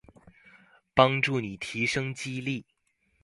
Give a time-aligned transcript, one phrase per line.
[0.95, 2.65] 幫助你提升肌力